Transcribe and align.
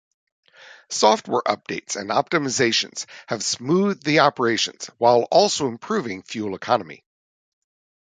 Software 0.89 1.43
updates 1.43 1.95
and 1.95 2.09
optimisations 2.09 3.05
have 3.27 3.43
smoothed 3.43 4.03
the 4.03 4.21
operation 4.21 4.73
while 4.97 5.27
also 5.29 5.67
improving 5.67 6.23
fuel 6.23 6.55
economy. 6.55 7.03